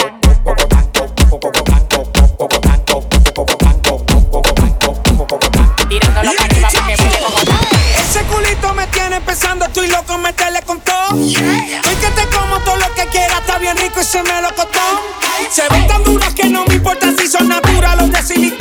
Tirándolo 5.88 6.32
para 6.34 6.46
arriba 6.46 6.68
pa' 6.74 6.88
que 6.88 6.96
baile 6.96 7.20
cocotán 7.20 7.60
Ese 8.00 8.24
culito 8.24 8.74
me 8.74 8.88
tiene 8.88 9.22
pensando, 9.22 9.66
estoy 9.66 9.90
loco 9.90 10.16
en 10.16 10.22
meterle 10.24 10.64
con 10.64 10.80
todo. 10.82 11.10
Soy 11.12 11.96
que 12.02 12.10
te 12.16 12.26
como 12.36 12.58
todo 12.62 12.78
lo 12.78 12.92
que 12.96 13.06
quiera, 13.12 13.38
está 13.38 13.60
bien 13.60 13.78
rico 13.78 14.02
y 14.02 14.06
se 14.06 14.24
me 14.24 14.42
lo 14.42 14.48
costó. 14.56 14.80
Se 15.52 15.70
ven 15.70 15.86
tan 15.86 16.04
duras 16.04 16.34
que 16.34 16.50
no 16.50 16.66
me 16.66 16.74
importa 16.74 17.14
si 17.16 17.28
son 17.28 17.48
naturales 17.48 18.06
o 18.06 18.08
de 18.08 18.24
silicón. 18.24 18.61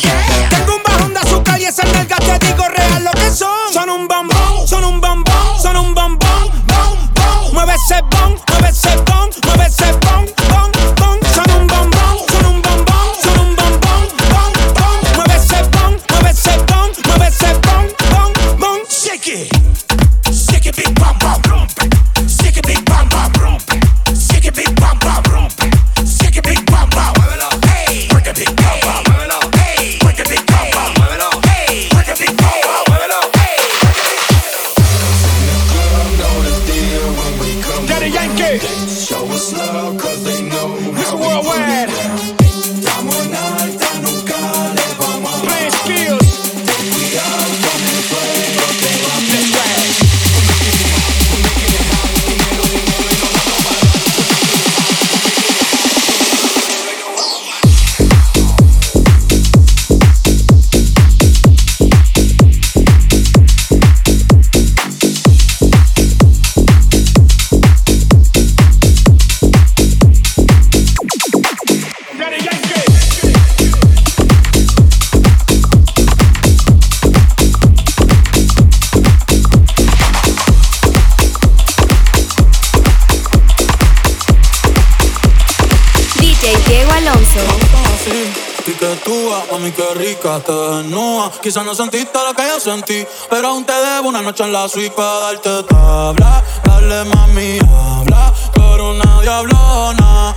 Y 88.63 88.73
que 88.73 88.95
tú, 89.03 89.31
mami, 89.51 89.71
qué 89.71 89.83
rica 89.95 90.39
te 90.39 90.51
desnuda. 90.51 91.31
Quizás 91.41 91.65
no 91.65 91.73
sentiste 91.73 92.19
lo 92.27 92.33
que 92.35 92.43
yo 92.47 92.59
sentí, 92.59 93.05
pero 93.27 93.47
aún 93.47 93.65
te 93.65 93.73
debo 93.73 94.09
una 94.09 94.21
noche 94.21 94.43
en 94.43 94.53
la 94.53 94.69
suite 94.69 94.91
para 94.91 95.19
darte 95.19 95.63
tabla. 95.63 96.43
Dale, 96.63 97.05
mami, 97.05 97.57
habla, 97.59 98.31
pero 98.53 98.93
nadie 98.93 99.29
habló 99.29 99.93
nada. 99.93 100.35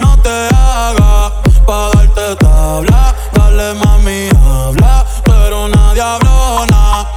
No 0.00 0.20
te 0.20 0.48
hagas 0.52 1.32
para 1.64 1.90
darte 1.90 2.36
tabla. 2.36 3.14
Dale, 3.34 3.74
mami, 3.74 4.28
habla, 4.44 5.06
pero 5.24 5.68
nadie 5.68 6.02
habló 6.02 6.66
nada. 6.66 7.08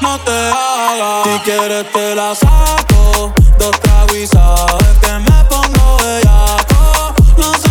No 0.00 0.18
te 0.20 0.32
hagas. 0.32 1.24
Si 1.24 1.38
quieres 1.44 1.92
te 1.92 2.14
la 2.16 2.34
saco, 2.34 3.32
dos 3.58 3.80
tragos 3.80 4.16
y 4.16 4.26
sabes 4.26 4.98
que 5.00 5.12
me 5.12 5.44
pongo 5.44 5.96
bellaco. 5.98 7.14
No 7.36 7.52
somos 7.52 7.69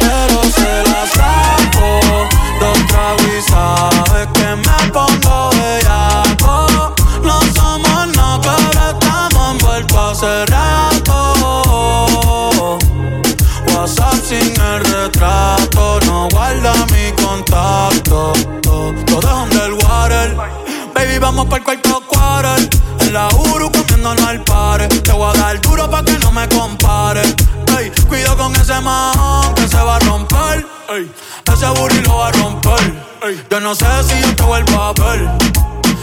pero 0.00 0.42
se 0.44 0.82
la 0.90 1.02
saco. 1.16 1.88
Dos 2.60 2.78
tragos 2.88 3.26
que 4.34 4.48
me 4.56 4.78
pongo 4.92 5.50
bellaco. 5.50 6.54
No 7.22 7.40
somos 7.54 8.06
nada, 8.16 8.40
pero 8.42 8.82
estamos 8.90 9.44
envueltos 9.52 10.22
hace 10.22 10.46
rato. 10.46 11.18
WhatsApp 13.68 14.18
sin 14.24 14.60
el 14.60 14.80
retrato, 14.84 16.00
no 16.06 16.28
guarda 16.30 16.72
mi 16.92 17.12
contacto. 17.22 18.32
Todo 18.62 18.90
es 19.20 19.26
underwater. 19.26 20.36
Baby, 20.94 21.18
vamos 21.20 21.46
para 21.46 21.58
el 21.58 21.64
cuarto 21.64 22.02
quarter. 22.08 22.55
Ese 28.66 28.80
man 28.80 29.54
que 29.54 29.68
se 29.68 29.76
va 29.76 29.94
a 29.94 29.98
romper. 30.00 30.66
Ey, 30.88 31.08
ese 31.52 31.66
booty 31.68 32.00
lo 32.00 32.18
va 32.18 32.28
a 32.28 32.32
romper. 32.32 33.04
Ey, 33.22 33.40
yo 33.48 33.60
no 33.60 33.76
sé 33.76 33.86
si 34.02 34.20
yo 34.20 34.34
te 34.34 34.42
vuelvo 34.42 34.82
a 34.82 34.92
ver. 34.92 35.30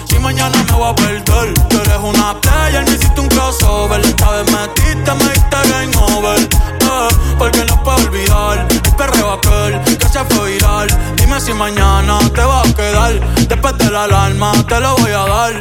Si 0.08 0.18
mañana 0.20 0.58
me 0.64 0.72
voy 0.72 0.90
a 0.90 0.96
perder. 0.96 1.54
Tú 1.70 1.78
eres 1.82 1.98
una 2.02 2.40
player, 2.40 2.86
me 2.86 2.92
hiciste 2.96 3.20
un 3.20 3.28
crossover. 3.28 4.00
Esta 4.00 4.32
vez 4.32 4.46
metiste, 4.50 5.12
me 5.14 5.24
diste 5.34 5.58
game 5.72 5.92
over. 6.16 6.40
Eh, 6.40 7.08
Porque 7.38 7.66
no 7.66 7.84
puedo 7.84 7.98
olvidar. 7.98 8.66
El 8.72 8.96
perreo 8.96 9.34
aquel 9.34 9.82
que 9.98 10.08
se 10.08 10.24
fue 10.24 10.54
viral. 10.54 10.88
Dime 11.18 11.42
si 11.42 11.54
mañana 11.54 12.18
te 12.34 12.46
vas 12.46 12.66
a 12.70 12.74
quedar. 12.74 13.20
Después 13.46 13.78
de 13.78 13.92
la 13.92 14.04
alarma 14.06 14.54
te 14.70 14.80
lo 14.80 14.96
voy 15.00 15.12
a 15.12 15.26
dar. 15.26 15.54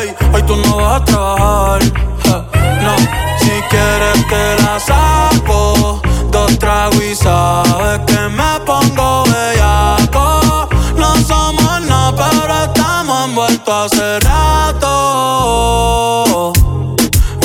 Ey, 0.00 0.14
hoy 0.32 0.42
tú 0.44 0.56
no 0.56 0.76
vas 0.76 1.02
a 1.02 1.04
trabajar. 1.04 1.82
Eh, 1.82 2.80
No, 2.82 3.29
si 3.50 3.58
quieres 3.62 4.20
te 4.28 4.62
la 4.62 4.78
saco, 4.78 6.00
dos 6.30 6.56
tragos 6.60 7.02
y 7.02 7.16
sabes 7.16 7.98
que 8.06 8.28
me 8.28 8.60
pongo 8.64 9.24
bellaco. 9.24 10.68
No 10.96 11.16
somos 11.26 11.80
nada, 11.84 12.14
pero 12.14 12.54
estamos 12.62 13.28
envueltos 13.28 13.92
hace 13.92 14.20
rato. 14.20 14.92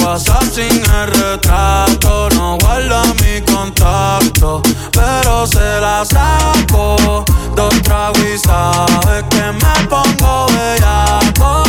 WhatsApp 0.04 0.44
sin 0.54 0.76
el 0.76 1.08
retrato, 1.08 2.30
no 2.36 2.60
guarda 2.60 3.02
mi 3.24 3.42
contacto, 3.42 4.62
pero 4.92 5.48
se 5.48 5.80
la 5.82 6.06
saco. 6.06 7.26
Dos 7.56 7.82
tragos 7.82 8.20
y 8.20 8.38
sabes 8.38 9.24
que 9.32 9.52
me 9.54 9.88
pongo 9.88 10.46
bellaco. 10.54 11.64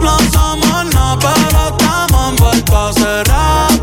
No 0.00 0.18
somos 0.32 0.86
nada, 0.92 1.16
pero 1.20 1.68
estamos 1.68 2.30
envueltos 2.30 2.98
hace 2.98 3.22
rato. 3.22 3.75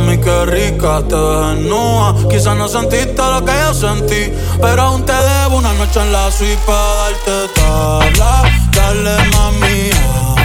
Mami 0.00 0.18
que 0.18 0.46
rica, 0.46 1.02
te 1.08 1.14
ves 1.14 1.58
nua. 1.68 2.14
Quizás 2.28 2.56
no 2.56 2.68
sentiste 2.68 3.22
lo 3.22 3.44
que 3.44 3.52
yo 3.52 3.74
sentí, 3.74 4.32
pero 4.60 4.82
aún 4.82 5.04
te 5.04 5.12
debo 5.12 5.58
una 5.58 5.72
noche 5.74 6.00
en 6.00 6.12
la 6.12 6.30
suite 6.30 6.58
para 6.66 6.94
darte 6.94 7.48
tabla. 7.54 8.42
Dale 8.72 9.16
mami, 9.30 9.90
habla, 9.90 10.39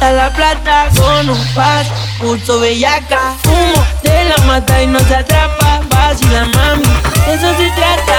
la 0.00 0.30
plata 0.30 0.88
con 0.96 1.28
un 1.28 1.54
par, 1.54 1.84
pulso 2.18 2.60
bellaca. 2.60 3.34
Humo 3.44 3.84
de 4.02 4.24
la 4.24 4.38
mata 4.46 4.82
y 4.82 4.86
no 4.86 4.98
se 5.00 5.16
atrapa, 5.16 5.80
vacila 5.90 6.44
mami, 6.46 6.84
eso 7.26 7.54
se 7.56 7.70
trata. 7.70 8.18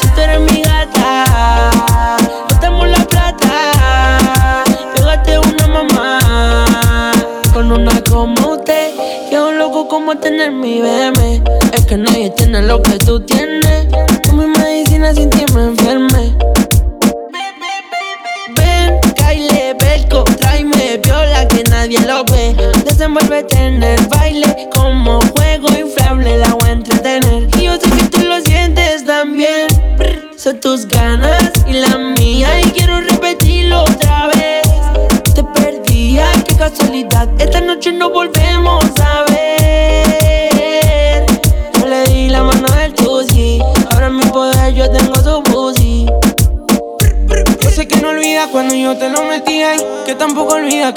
Si 0.00 0.08
tú 0.08 0.20
eres 0.20 0.40
mi 0.40 0.62
gata, 0.62 1.70
botamos 2.48 2.88
la 2.88 3.04
plata, 3.04 4.64
pégate 4.94 5.38
una 5.38 5.66
mamá. 5.66 7.12
Con 7.52 7.72
una 7.72 8.00
como 8.08 8.52
usted, 8.52 8.94
que 9.28 9.34
es 9.34 9.40
un 9.40 9.58
loco 9.58 9.88
como 9.88 10.16
tener 10.16 10.52
mi 10.52 10.80
BM. 10.80 10.97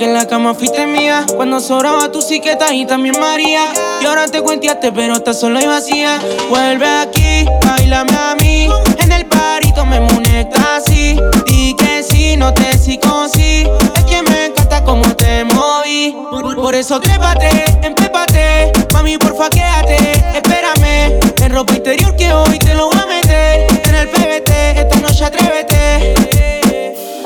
Que 0.02 0.06
en 0.06 0.16
la 0.16 0.26
cama 0.26 0.56
fuiste 0.56 0.88
mía. 0.88 1.28
Cuando 1.36 1.60
sobraba 1.60 2.12
tu 2.12 2.24
siqueta 2.24 2.74
y 2.74 2.88
también 2.88 3.20
María. 3.20 3.66
Y 4.02 4.06
ahora 4.08 4.26
te 4.26 4.42
cuenteaste, 4.42 4.92
pero 4.92 5.14
estás 5.14 5.40
sola 5.40 5.62
y 5.62 5.68
vacía. 5.68 6.20
Vuelve 6.50 6.88
aquí, 6.88 7.46
bailame 7.64 8.12
a 8.12 8.36
mí. 8.42 8.68
En 8.98 9.12
el 9.12 9.28
parito 9.28 9.86
me 9.86 10.00
muñeca 10.00 10.78
así. 10.78 11.20
Di 11.46 11.76
que 11.76 12.02
sí, 12.02 12.36
no 12.36 12.52
te 12.52 12.76
psicosis. 12.80 13.68
Es 13.96 14.04
que 14.10 14.24
me 14.24 14.48
encanta 14.48 14.84
cómo 14.84 15.06
te 15.16 15.44
moví. 15.44 16.16
Por 16.56 16.74
eso 16.74 17.00
trépate, 17.00 17.66
empépate. 17.84 18.72
Mami, 18.94 19.20
porfa, 19.20 19.52
quédate, 19.52 20.14
espérame. 20.34 21.20
En 21.44 21.54
ropa 21.54 21.76
interior 21.76 22.16
que 22.16 22.34
hoy 22.34 22.58
te 22.58 22.74
lo 22.74 22.88
voy 22.88 22.98
a 22.98 23.06
meter. 23.06 23.68
En 23.86 23.96
el 23.96 24.10
PBT, 24.10 24.50
esta 24.80 24.96
noche 25.00 25.26
atrévete. 25.26 26.16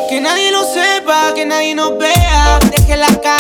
Que 0.10 0.20
nadie 0.20 0.52
lo 0.52 0.66
sepa, 0.66 1.34
que 1.34 1.46
nadie 1.46 1.74
nos 1.74 1.98
vea. 1.98 2.05
La 3.08 3.16
calle 3.18 3.35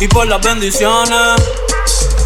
y 0.00 0.08
por 0.08 0.26
las 0.26 0.40
bendiciones. 0.40 1.42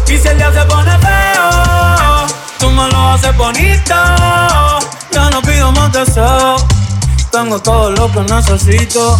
Y 0.07 0.17
si 0.17 0.27
el 0.27 0.37
día 0.37 0.51
se 0.51 0.65
pone 0.65 0.97
feo, 0.99 2.27
tú 2.59 2.69
me 2.71 2.87
lo 2.89 3.09
haces 3.09 3.35
bonito. 3.37 3.93
Ya 5.11 5.29
no 5.31 5.41
pido 5.41 5.71
más 5.73 5.91
deseo. 5.91 6.55
Tengo 7.31 7.59
todo 7.59 7.91
lo 7.91 8.11
que 8.11 8.21
necesito. 8.21 9.19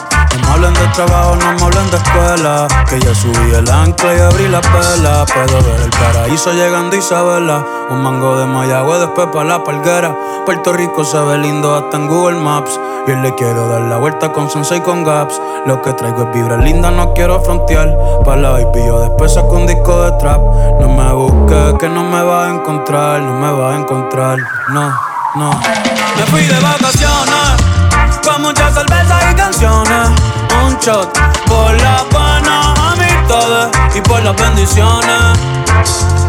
No 0.33 0.47
me 0.47 0.53
hablen 0.53 0.73
de 0.73 0.87
trabajo, 0.93 1.35
no 1.35 1.53
me 1.53 1.61
hablen 1.63 1.91
de 1.91 1.97
escuela. 1.97 2.67
Que 2.89 2.99
ya 2.99 3.13
subí 3.13 3.53
el 3.53 3.69
ancla 3.69 4.15
y 4.15 4.19
abrí 4.19 4.47
la 4.47 4.61
pela. 4.61 5.25
Puedo 5.25 5.61
ver 5.63 5.81
el 5.81 5.89
paraíso 5.89 6.53
llegando 6.53 6.95
Isabela. 6.95 7.65
Un 7.89 8.01
mango 8.01 8.37
de 8.37 8.45
Mayagüe, 8.45 8.99
después 8.99 9.27
para 9.33 9.45
la 9.45 9.63
palguera. 9.63 10.15
Puerto 10.45 10.73
Rico 10.73 11.03
se 11.03 11.19
ve 11.19 11.37
lindo 11.37 11.75
hasta 11.75 11.97
en 11.97 12.07
Google 12.07 12.39
Maps. 12.39 12.79
Y 13.07 13.11
le 13.11 13.33
quiero 13.35 13.67
dar 13.67 13.81
la 13.81 13.97
vuelta 13.97 14.31
con 14.31 14.49
Sensei 14.49 14.81
con 14.81 15.03
Gaps. 15.03 15.41
Lo 15.65 15.81
que 15.81 15.91
traigo 15.93 16.23
es 16.23 16.33
vibra 16.33 16.57
linda, 16.57 16.91
no 16.91 17.13
quiero 17.13 17.41
frontear. 17.41 17.97
Para 18.23 18.41
la 18.41 18.49
baby, 18.51 18.85
yo 18.85 18.99
después 19.01 19.33
saco 19.33 19.55
un 19.55 19.67
disco 19.67 20.03
de 20.03 20.11
trap. 20.13 20.39
No 20.79 20.87
me 20.87 21.11
busques, 21.13 21.73
que 21.79 21.89
no 21.89 22.03
me 22.03 22.21
va 22.23 22.45
a 22.45 22.49
encontrar. 22.49 23.21
No 23.21 23.33
me 23.33 23.51
va 23.51 23.73
a 23.73 23.77
encontrar, 23.77 24.37
no, 24.69 24.93
no. 25.35 25.49
Me 26.17 26.23
fui 26.27 26.43
de 26.43 26.59
vacaciones 26.59 27.50
con 28.41 28.49
muchas 28.49 28.73
cervezas 28.73 29.23
y 29.31 29.35
canciones. 29.35 30.09
Un 30.63 30.77
shot 30.79 31.17
por 31.47 31.71
la 31.81 32.03
buenas 32.11 32.79
amistades 32.79 33.69
y 33.95 34.01
por 34.01 34.21
las 34.23 34.35
bendiciones. 34.35 35.39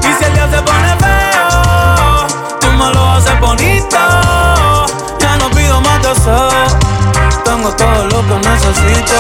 Y 0.02 0.12
si 0.18 0.24
el 0.24 0.34
día 0.34 0.48
se 0.50 0.62
pone 0.62 0.96
feo, 0.98 2.26
tú 2.60 2.68
me 2.68 2.92
lo 2.92 3.10
haces 3.12 3.40
bonito. 3.40 3.98
Ya 5.18 5.36
no 5.38 5.50
pido 5.50 5.80
más 5.80 6.02
deseos, 6.02 6.76
tengo 7.44 7.70
todo 7.72 8.04
lo 8.06 8.20
que 8.28 8.48
necesito. 8.48 9.14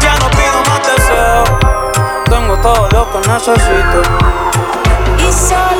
ya 0.00 0.14
no 0.18 0.30
pido 0.30 0.58
más 0.68 0.80
deseos, 0.86 1.48
tengo 2.28 2.56
todo 2.58 2.88
lo 2.90 3.12
que 3.12 3.28
necesito. 3.28 4.02
Y 5.18 5.32
solo 5.32 5.77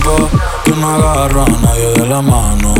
que 0.00 0.72
no 0.72 0.88
agarro 0.88 1.44
a 1.44 1.48
nadie 1.48 1.88
de 1.90 2.06
la 2.06 2.20
mano. 2.20 2.74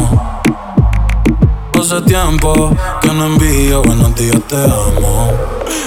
Hace 1.79 2.01
tiempo 2.03 2.71
que 3.01 3.09
no 3.09 3.27
envío 3.27 3.83
buenos 3.83 4.15
días, 4.17 4.41
te 4.49 4.57
amo. 4.57 5.31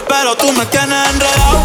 Pero 0.07 0.35
tú 0.37 0.53
me 0.53 0.65
tienes 0.67 1.09
enredado, 1.09 1.59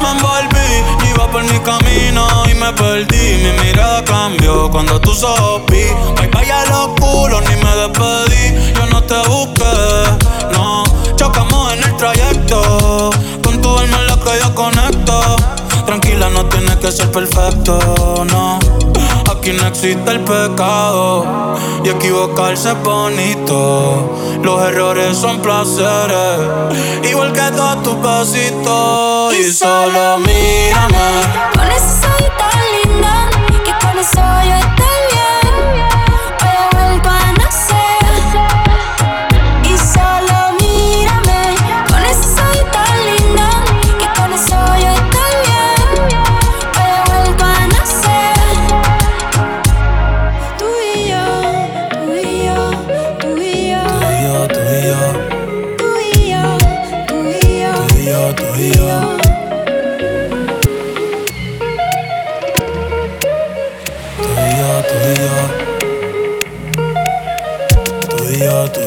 me 0.00 0.10
envolví, 0.12 1.10
iba 1.10 1.30
por 1.30 1.42
mi 1.42 1.58
camino 1.60 2.26
y 2.50 2.54
me 2.54 2.72
perdí. 2.72 3.42
Mi 3.42 3.64
mirada 3.64 4.02
cambió 4.04 4.70
cuando 4.70 4.98
tú 4.98 5.12
sopí. 5.12 5.84
Bye 6.16 6.28
bye 6.28 6.50
a 6.50 6.64
los 6.66 6.88
culos, 6.98 7.42
ni 7.50 7.56
me 7.56 7.76
despedí. 7.76 8.72
Yo 8.74 8.86
no 8.86 9.02
te 9.02 9.28
busqué, 9.28 10.52
no. 10.52 10.84
Chocamos 11.16 11.74
en 11.74 11.84
el 11.84 11.96
trayecto, 11.96 13.10
con 13.44 13.60
tu 13.60 13.76
alma 13.76 13.98
en 13.98 14.06
la 14.06 14.16
que 14.16 14.38
yo 14.40 14.54
conecto. 14.54 15.36
Tranquila, 15.84 16.30
no 16.30 16.46
tienes 16.46 16.76
que 16.76 16.90
ser 16.90 17.10
perfecto, 17.10 18.24
no. 18.30 18.58
Aquí 19.42 19.52
no 19.54 19.66
existe 19.66 20.08
el 20.08 20.20
pecado 20.20 21.56
y 21.82 21.88
equivocarse 21.88 22.68
es 22.68 22.82
bonito. 22.84 24.38
Los 24.40 24.62
errores 24.68 25.16
son 25.18 25.42
placeres, 25.42 26.38
igual 27.10 27.32
que 27.32 27.40
todos 27.50 27.82
tus 27.82 28.00
besitos. 28.00 29.34
Y 29.34 29.52
solo 29.52 30.18
mírame. 30.18 31.22
Con 31.56 31.66
eso 31.72 32.02
soy 32.02 32.28
tan 32.38 32.92
linda 32.92 33.30
que 33.64 33.84
con 33.84 33.98
eso 33.98 34.22
yo 34.44 34.54
estoy 34.54 34.91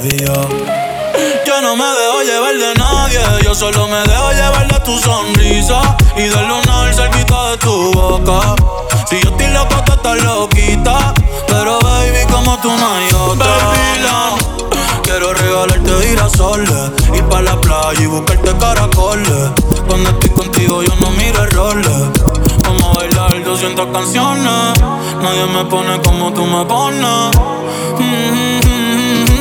Yo 0.07 1.61
no 1.63 1.75
me 1.75 1.83
dejo 1.83 2.21
llevar 2.21 2.55
de 2.55 2.75
nadie, 2.75 3.19
yo 3.43 3.55
solo 3.55 3.87
me 3.87 3.97
dejo 4.03 4.31
llevar 4.33 4.67
de 4.67 4.79
tu 4.81 4.99
sonrisa 4.99 5.81
y 6.15 6.21
del 6.21 6.47
lunar 6.47 6.93
cerquita 6.93 7.49
de 7.49 7.57
tu 7.57 7.91
boca. 7.91 8.55
Si 9.09 9.19
yo 9.19 9.31
estoy 9.31 9.47
loco, 9.47 9.75
tú 9.83 9.93
estás 9.93 10.23
loquita, 10.23 11.11
pero 11.47 11.79
baby, 11.79 12.19
como 12.31 12.55
tú 12.59 12.69
no 12.69 12.93
hay 12.93 13.07
otra. 13.13 13.47
Baby, 13.47 14.75
quiero 15.01 15.33
regalarte 15.33 16.07
girasoles, 16.07 16.91
ir 17.11 17.23
pa' 17.23 17.41
la 17.41 17.59
playa 17.59 17.99
y 17.99 18.05
buscarte 18.05 18.55
caracoles. 18.59 19.49
Cuando 19.87 20.11
estoy 20.11 20.29
contigo, 20.29 20.83
yo 20.83 20.93
no 21.01 21.09
miro 21.11 21.43
errores. 21.45 21.89
Vamos 22.63 22.83
a 22.83 22.99
bailar 22.99 23.43
200 23.43 23.87
canciones, 23.87 24.79
nadie 25.19 25.45
me 25.47 25.65
pone 25.65 25.99
como 26.03 26.31
tú 26.31 26.45
me 26.45 26.63
pones. 26.65 27.35
Mm-hmm. 27.97 29.34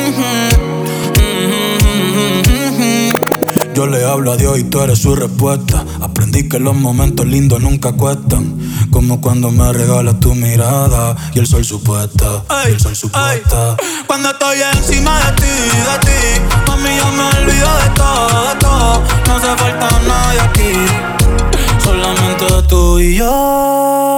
Yo 3.74 3.88
le 3.88 4.04
hablo 4.04 4.30
a 4.30 4.36
Dios 4.36 4.56
y 4.60 4.62
tú 4.62 4.80
eres 4.82 5.00
su 5.00 5.16
respuesta. 5.16 5.84
Aprendí 6.00 6.48
que 6.48 6.60
los 6.60 6.76
momentos 6.76 7.26
lindos 7.26 7.60
nunca 7.60 7.90
cuestan. 7.90 8.56
Como 8.92 9.20
cuando 9.20 9.50
me 9.50 9.72
regalas 9.72 10.20
tu 10.20 10.32
mirada 10.32 11.16
y 11.34 11.40
el 11.40 11.46
sol 11.48 11.64
supuesta. 11.64 12.44
y 12.68 12.70
el 12.70 12.80
sol 12.80 12.94
supuesta. 12.94 13.76
Cuando 14.06 14.30
estoy 14.30 14.58
encima 14.76 15.18
de 15.18 15.32
ti, 15.32 15.42
de 15.42 15.98
ti. 16.06 16.54
Mami, 16.68 16.96
yo 16.96 17.10
me 17.10 17.24
olvido 17.42 17.68
de 17.78 17.90
todo, 17.96 18.48
de 18.48 18.54
todo. 18.60 19.02
No 19.26 19.34
hace 19.34 19.56
falta 19.56 19.88
nadie 20.06 20.40
aquí. 20.40 21.82
Solamente 21.82 22.46
tú 22.68 23.00
y 23.00 23.16
yo. 23.16 24.13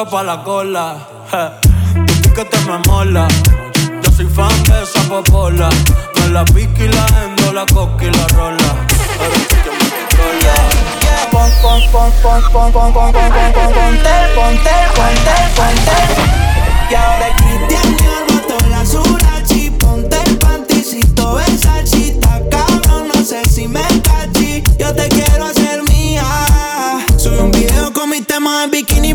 otra 0.00 0.10
pa' 0.10 0.22
la 0.22 0.42
cola. 0.42 0.96
Tu 2.22 2.32
que 2.32 2.44
te 2.44 2.58
me 2.60 2.78
mola. 2.86 3.28
Yo 4.02 4.10
soy 4.12 4.26
fan 4.26 4.62
de 4.64 4.82
esa 4.82 5.00
popola. 5.08 5.68
Me 6.14 6.28
la 6.28 6.44
pica 6.44 6.84
y 6.84 6.88
la 6.88 7.06
endo, 7.24 7.52
la 7.52 7.66
coca 7.66 8.04
y 8.04 8.10
la 8.10 8.26
rola. 8.28 8.74
Pon, 11.30 11.50
pon, 11.62 11.82
pon, 11.92 12.12
pon, 12.22 12.42
pon, 12.52 12.72
pon, 12.72 12.92
ponte, 12.92 13.18
ponte, 14.34 14.74
ponte, 14.94 15.34
ponte. 15.56 15.96
Y 16.90 16.94
ahora 16.94 17.26
el 17.28 17.34
Cristian 17.36 17.96
me 17.96 18.06
armató 18.16 18.68
la 18.68 18.86
surachi. 18.86 19.70
Ponte 19.70 20.16
el 20.26 20.38
panticito, 20.38 21.34
besachita, 21.34 22.40
cabrón, 22.50 23.08
no 23.14 23.24
sé 23.24 23.44
si 23.48 23.68
me 23.68 23.82
cachi. 24.02 24.62
Yo 24.78 24.94
te 24.94 25.08
quiero 25.08 25.44
hacer 25.44 25.82
mía. 25.84 26.24
Subí 27.16 27.38
un 27.38 27.50
video 27.50 27.92
con 27.92 28.10
mi 28.10 28.20
tema 28.22 28.62
de 28.62 28.68
bikini 28.68 29.14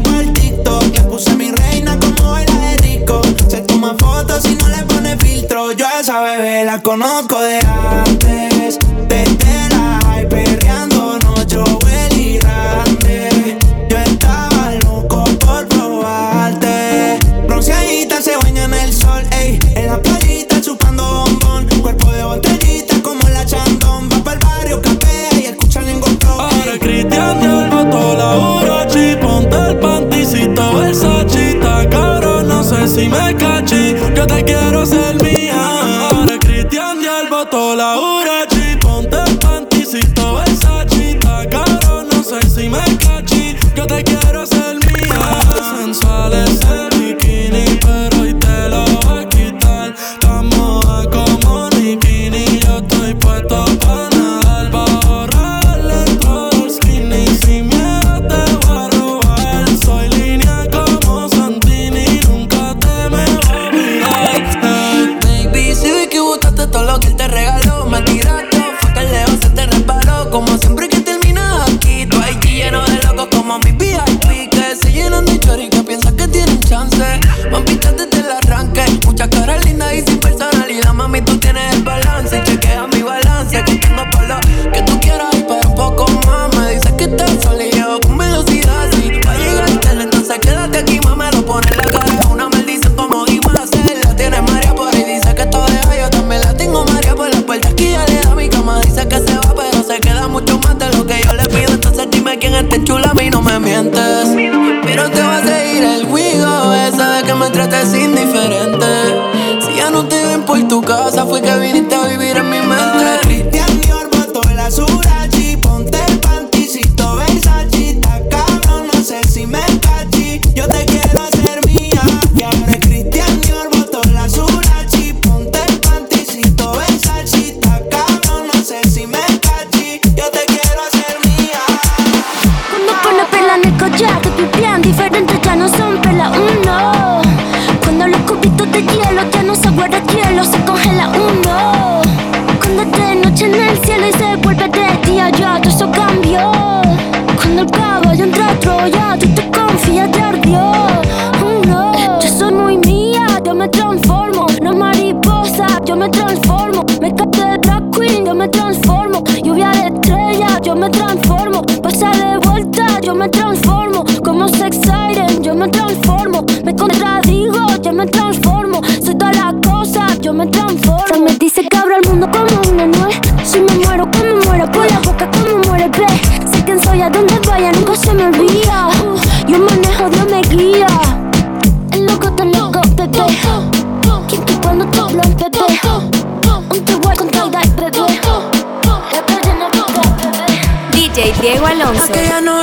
esa 6.06 6.22
bebé 6.22 6.64
la 6.66 6.84
conozco 6.84 7.42
de 7.42 7.58
antes. 8.06 8.78
Desde 9.08 9.70
la 9.70 10.00
high 10.06 10.30
perreando, 10.30 11.18
no 11.24 11.34
yo 11.48 11.64
y 12.16 12.38
Randy. 12.38 13.58
Yo 13.90 13.98
estaba 13.98 14.76
loco 14.84 15.24
por 15.40 15.68
probarte. 15.68 17.18
Bronceadita 17.48 18.22
se 18.22 18.38
baña 18.38 18.66
en 18.66 18.76
el 18.76 18.94
sol, 18.94 19.24
ey. 19.32 19.60
En 19.76 19.88
la 19.88 20.00
playita 20.00 20.62
chupando 20.62 21.26
bombón. 21.26 21.66
Cuerpo 21.82 22.12
de 22.12 22.24
botellita 22.24 23.02
como 23.02 23.28
la 23.30 23.44
chandón. 23.44 24.08
Va 24.12 24.34
el 24.34 24.40
barrio, 24.40 24.82
capea 24.84 25.40
y 25.40 25.46
escuchan 25.48 25.90
en 25.90 26.04
Ahora 26.28 26.78
Cristian 26.80 27.40
de 27.40 27.48
Alba, 27.48 27.90
toda 27.90 28.16
la 28.16 28.38
Urachi. 28.38 29.16
Ponte 29.16 29.58
el 29.58 29.80
panticito, 29.80 30.84
el 30.84 30.94
sachita. 30.94 31.90
Caro, 31.90 32.44
no 32.44 32.64
sé 32.64 32.88
si 32.88 33.10
me 33.10 33.36
cachí. 33.38 33.96
Yo 34.16 34.28
te 34.28 34.44
quiero 34.44 34.86
ser 34.86 35.25
la 37.76 38.00
U. 38.00 38.15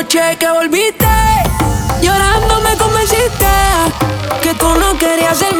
noche 0.02 0.36
que 0.36 0.48
volviste, 0.48 1.06
llorando 2.02 2.60
me 2.62 2.76
convenciste 2.76 3.46
que 4.42 4.52
tú 4.54 4.66
no 4.74 4.98
querías 4.98 5.38
ser 5.38 5.54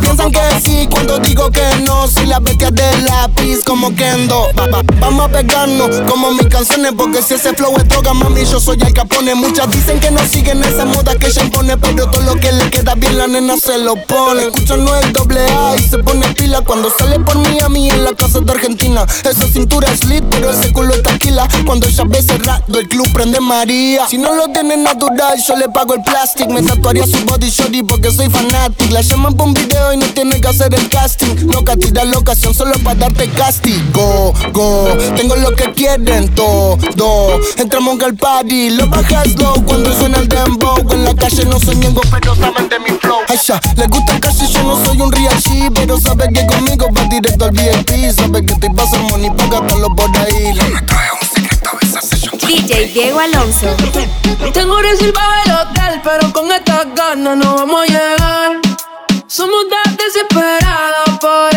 piensan 0.00 0.30
que 0.30 0.40
sí, 0.64 0.88
cuando 0.90 1.18
digo 1.18 1.50
que 1.50 1.62
no. 1.84 2.06
Si 2.08 2.26
la 2.26 2.40
bestia 2.40 2.70
de 2.70 3.02
lápiz 3.02 3.37
Vamos 5.00 5.26
a 5.26 5.28
pegarnos 5.28 6.00
como 6.10 6.30
mis 6.32 6.46
canciones. 6.46 6.92
Porque 6.96 7.22
si 7.22 7.34
ese 7.34 7.54
flow 7.54 7.74
es 7.76 7.88
droga, 7.88 8.12
mami, 8.12 8.44
yo 8.44 8.60
soy 8.60 8.76
el 8.84 8.92
capone. 8.92 9.34
Muchas 9.34 9.70
dicen 9.70 9.98
que 9.98 10.10
no 10.10 10.20
siguen 10.26 10.62
esa 10.62 10.84
moda 10.84 11.14
que 11.14 11.28
ella 11.28 11.42
impone. 11.42 11.76
Pero 11.78 12.10
todo 12.10 12.22
lo 12.22 12.36
que 12.36 12.52
le 12.52 12.68
queda 12.70 12.94
bien, 12.94 13.16
la 13.16 13.26
nena 13.26 13.56
se 13.56 13.78
lo 13.78 13.94
pone. 14.06 14.42
Escuchan 14.42 14.84
no 14.84 14.94
el 14.96 15.12
doble 15.12 15.40
A 15.40 15.76
y 15.76 15.88
se 15.88 15.98
pone 15.98 16.28
pila. 16.34 16.60
Cuando 16.62 16.92
sale 16.98 17.18
por 17.20 17.36
mí 17.38 17.58
a 17.60 17.68
mí 17.68 17.88
en 17.88 18.04
la 18.04 18.12
casa 18.12 18.40
de 18.40 18.52
Argentina. 18.52 19.06
Esa 19.24 19.48
cintura 19.48 19.90
es 19.90 20.04
lit, 20.04 20.24
pero 20.30 20.50
ese 20.50 20.72
culo 20.72 20.92
es 20.92 21.02
taquila. 21.02 21.48
Cuando 21.64 21.86
ella 21.86 22.04
ve 22.06 22.22
cerrado, 22.22 22.78
el 22.78 22.88
club 22.88 23.10
prende 23.12 23.40
María. 23.40 24.06
Si 24.08 24.18
no 24.18 24.34
lo 24.34 24.48
tiene 24.48 24.76
natural, 24.76 25.42
yo 25.46 25.56
le 25.56 25.68
pago 25.68 25.94
el 25.94 26.02
plástico. 26.02 26.50
Me 26.50 26.62
tatuaría 26.62 27.06
su 27.06 27.24
body 27.24 27.48
shorty 27.48 27.82
porque 27.84 28.10
soy 28.10 28.28
fanático. 28.28 28.92
La 28.92 29.00
llaman 29.00 29.34
por 29.34 29.48
un 29.48 29.54
video 29.54 29.94
y 29.94 29.96
no 29.96 30.06
tiene 30.08 30.40
que 30.40 30.48
hacer 30.48 30.74
el 30.74 30.88
casting. 30.88 31.50
Loca, 31.50 31.76
tira 31.76 32.04
la 32.04 32.18
ocasión 32.18 32.52
solo 32.54 32.72
para 32.84 32.98
darte 33.00 33.28
castigo. 33.30 33.77
Go, 33.92 34.32
tengo 35.16 35.36
lo 35.36 35.54
que 35.54 35.72
quieren 35.72 36.28
todo. 36.34 36.78
Entramos 37.56 38.00
al 38.02 38.14
party, 38.16 38.70
lo 38.70 38.86
bajas 38.88 39.34
low 39.36 39.64
cuando 39.64 39.92
suena 39.92 40.18
el 40.18 40.28
dembow. 40.28 40.78
En 40.90 41.04
la 41.04 41.14
calle 41.14 41.44
no 41.44 41.58
soy 41.58 41.76
ñengo, 41.76 42.00
pero 42.10 42.34
saben 42.36 42.68
de 42.68 42.78
mi 42.78 42.90
flow. 42.98 43.18
Ay, 43.28 43.38
ya, 43.44 43.60
le 43.76 43.86
gusta 43.86 44.16
y 44.16 44.52
yo 44.52 44.62
no 44.62 44.84
soy 44.84 45.00
un 45.00 45.12
real 45.12 45.36
G, 45.42 45.72
pero 45.74 45.98
sabe 45.98 46.28
que 46.32 46.46
conmigo 46.46 46.88
va 46.96 47.02
directo 47.04 47.44
al 47.46 47.50
VIP. 47.52 48.12
Sabe 48.14 48.44
que 48.44 48.54
te 48.54 48.70
pasa 48.70 48.98
money 48.98 49.30
para 49.30 49.60
gastarlo 49.60 49.94
por 49.94 50.16
ahí. 50.18 50.52
Le 50.54 50.82
trae 50.82 51.08
un 51.20 51.28
secreto 51.28 51.70
de 51.80 51.88
esa 51.88 52.00
session. 52.00 52.38
DJ 52.38 52.86
Diego 52.88 53.20
Alonso. 53.20 53.66
Tengo 54.52 54.80
reservado 54.80 55.32
el 55.44 55.52
hotel, 55.52 56.00
pero 56.04 56.32
con 56.32 56.52
estas 56.52 56.86
ganas 56.94 57.36
no 57.36 57.54
vamos 57.56 57.82
a 57.82 57.86
llegar. 57.86 58.60
Somos 59.26 59.66
tan 59.68 59.96
desesperados 59.96 61.18
por 61.20 61.54